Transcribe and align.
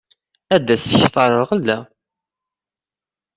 Ad 0.55 0.67
as-d-tketteṛ 0.73 1.31
lɣella. 1.41 1.77